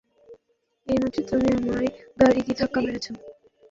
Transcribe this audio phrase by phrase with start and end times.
[0.87, 1.89] এইমাত্র তুমি আমায়
[2.19, 3.11] গাড়ি দিয়ে ধাক্কা মেরেছো!